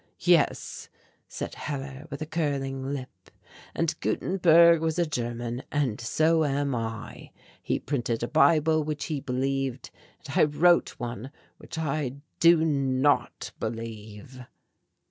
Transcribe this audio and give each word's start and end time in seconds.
"Yes," 0.25 0.89
said 1.27 1.53
Hellar 1.53 2.07
with 2.09 2.23
a 2.23 2.25
curling 2.25 2.91
lip, 2.91 3.29
"and 3.75 3.93
Gutenberg 3.99 4.81
was 4.81 4.97
a 4.97 5.05
German, 5.05 5.61
and 5.71 6.01
so 6.01 6.43
am 6.43 6.73
I. 6.73 7.29
He 7.61 7.77
printed 7.77 8.23
a 8.23 8.27
Bible 8.27 8.83
which 8.83 9.05
he 9.05 9.19
believed, 9.19 9.91
and 10.27 10.39
I 10.39 10.43
wrote 10.45 10.97
one 10.99 11.29
which 11.59 11.77
I 11.77 12.13
do 12.39 12.65
not 12.65 13.51
believe." 13.59 14.41